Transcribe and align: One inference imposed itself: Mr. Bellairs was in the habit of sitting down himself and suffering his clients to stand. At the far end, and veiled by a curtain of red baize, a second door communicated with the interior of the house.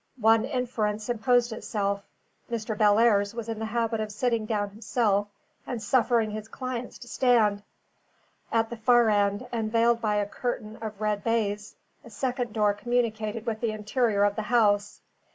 One 0.19 0.45
inference 0.45 1.09
imposed 1.09 1.53
itself: 1.53 2.01
Mr. 2.49 2.75
Bellairs 2.75 3.35
was 3.35 3.47
in 3.47 3.59
the 3.59 3.65
habit 3.67 3.99
of 3.99 4.11
sitting 4.11 4.47
down 4.47 4.71
himself 4.71 5.27
and 5.67 5.79
suffering 5.79 6.31
his 6.31 6.47
clients 6.47 6.97
to 6.97 7.07
stand. 7.07 7.61
At 8.51 8.71
the 8.71 8.77
far 8.77 9.09
end, 9.09 9.47
and 9.51 9.71
veiled 9.71 10.01
by 10.01 10.15
a 10.15 10.25
curtain 10.25 10.77
of 10.81 10.99
red 10.99 11.23
baize, 11.23 11.75
a 12.03 12.09
second 12.09 12.51
door 12.51 12.73
communicated 12.73 13.45
with 13.45 13.61
the 13.61 13.69
interior 13.73 14.23
of 14.23 14.35
the 14.35 14.41
house. 14.49 15.01